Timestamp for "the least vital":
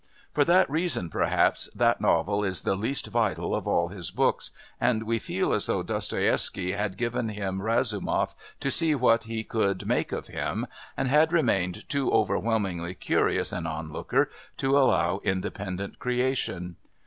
2.61-3.53